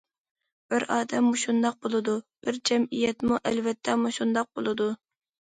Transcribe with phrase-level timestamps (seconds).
[0.73, 2.15] بىر ئادەم مۇشۇنداق بولىدۇ،
[2.47, 4.93] بىر جەمئىيەتمۇ ئەلۋەتتە مۇشۇنداق بولىدۇ.